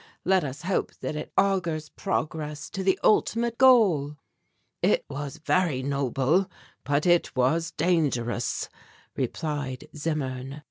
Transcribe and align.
Let 0.25 0.43
us 0.43 0.63
hope 0.63 0.95
that 1.01 1.15
it 1.15 1.31
augurs 1.37 1.89
progress 1.89 2.71
to 2.71 2.81
the 2.83 2.99
ultimate 3.03 3.59
goal." 3.59 4.17
"It 4.81 5.05
was 5.11 5.37
very 5.37 5.83
noble, 5.83 6.49
but 6.83 7.05
it 7.05 7.35
was 7.35 7.69
dangerous," 7.69 8.67
replied 9.15 9.87
Zimmern. 9.95 10.59